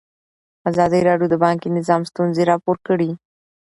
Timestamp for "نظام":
1.77-2.01